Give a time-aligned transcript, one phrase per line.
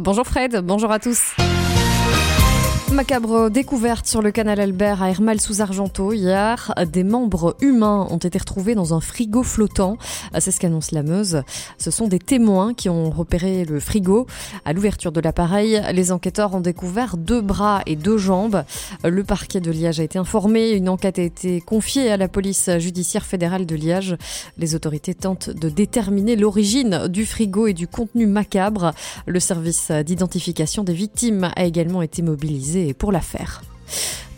[0.00, 1.36] Bonjour Fred, bonjour à tous.
[2.92, 6.74] Macabre découverte sur le canal Albert à Hermal sous Argento hier.
[6.92, 9.96] Des membres humains ont été retrouvés dans un frigo flottant.
[10.38, 11.42] C'est ce qu'annonce la Meuse.
[11.78, 14.26] Ce sont des témoins qui ont repéré le frigo.
[14.64, 18.64] À l'ouverture de l'appareil, les enquêteurs ont découvert deux bras et deux jambes.
[19.04, 20.72] Le parquet de Liège a été informé.
[20.72, 24.16] Une enquête a été confiée à la police judiciaire fédérale de Liège.
[24.58, 28.92] Les autorités tentent de déterminer l'origine du frigo et du contenu macabre.
[29.26, 33.62] Le service d'identification des victimes a également été mobilisé pour la faire.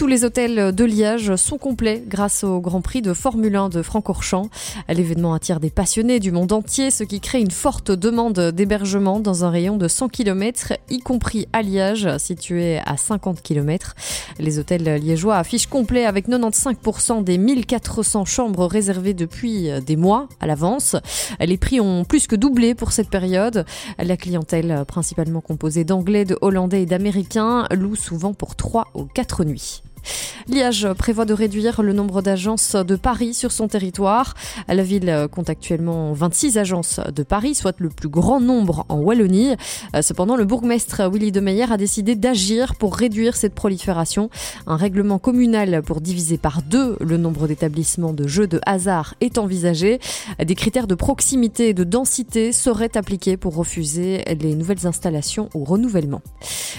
[0.00, 3.82] Tous les hôtels de Liège sont complets grâce au Grand Prix de Formule 1 de
[3.82, 4.48] Francorchamps.
[4.88, 9.44] L'événement attire des passionnés du monde entier, ce qui crée une forte demande d'hébergement dans
[9.44, 13.94] un rayon de 100 km, y compris à Liège, situé à 50 km.
[14.38, 20.46] Les hôtels liégeois affichent complet avec 95% des 1400 chambres réservées depuis des mois à
[20.46, 20.96] l'avance.
[21.40, 23.66] Les prix ont plus que doublé pour cette période.
[23.98, 29.44] La clientèle, principalement composée d'anglais, de hollandais et d'américains, loue souvent pour 3 ou 4
[29.44, 29.82] nuits.
[30.48, 34.34] Liège prévoit de réduire le nombre d'agences de Paris sur son territoire.
[34.68, 39.54] La ville compte actuellement 26 agences de Paris, soit le plus grand nombre en Wallonie.
[40.00, 44.30] Cependant, le bourgmestre Willy de Meyer a décidé d'agir pour réduire cette prolifération.
[44.66, 49.38] Un règlement communal pour diviser par deux le nombre d'établissements de jeux de hasard est
[49.38, 50.00] envisagé.
[50.42, 55.64] Des critères de proximité et de densité seraient appliqués pour refuser les nouvelles installations ou
[55.64, 56.22] renouvellements.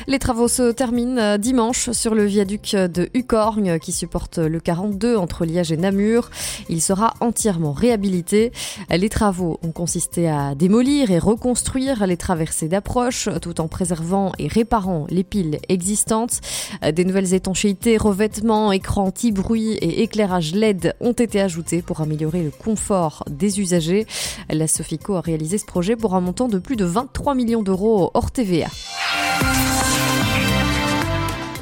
[0.07, 5.45] Les travaux se terminent dimanche sur le viaduc de Ucorgne qui supporte le 42 entre
[5.45, 6.29] Liège et Namur.
[6.69, 8.51] Il sera entièrement réhabilité.
[8.89, 14.47] Les travaux ont consisté à démolir et reconstruire les traversées d'approche tout en préservant et
[14.47, 16.39] réparant les piles existantes.
[16.81, 22.51] Des nouvelles étanchéités, revêtements, écrans anti-bruit et éclairage LED ont été ajoutés pour améliorer le
[22.51, 24.05] confort des usagers.
[24.49, 28.11] La Sofico a réalisé ce projet pour un montant de plus de 23 millions d'euros
[28.13, 28.67] hors TVA.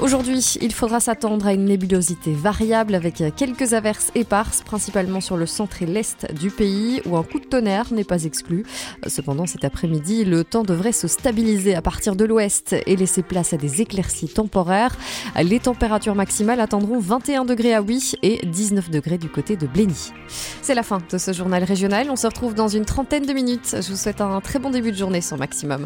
[0.10, 5.46] Aujourd'hui, il faudra s'attendre à une nébulosité variable avec quelques averses éparses, principalement sur le
[5.46, 8.66] centre et l'est du pays, où un coup de tonnerre n'est pas exclu.
[9.06, 13.54] Cependant, cet après-midi, le temps devrait se stabiliser à partir de l'ouest et laisser place
[13.54, 14.98] à des éclaircies temporaires.
[15.40, 20.12] Les températures maximales attendront 21 degrés à Oui et 19 degrés du côté de Blény.
[20.64, 22.10] C'est la fin de ce journal régional.
[22.10, 23.76] On se retrouve dans une trentaine de minutes.
[23.80, 25.78] Je vous souhaite un très bon début de journée sur Maximum.